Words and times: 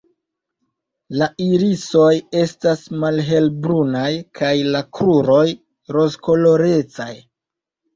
La 1.21 1.27
irisoj 1.47 2.09
estas 2.41 2.83
malhelbrunaj 3.05 4.11
kaj 4.43 4.53
la 4.75 4.85
kruroj 5.01 5.49
rozkolorecaj. 6.01 7.13